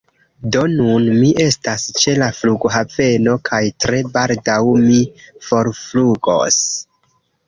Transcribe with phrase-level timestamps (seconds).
[0.53, 4.55] Do, nun mi estas ĉe la flughaveno, kaj tre baldaŭ
[4.87, 4.97] mi
[5.51, 6.59] forflugos.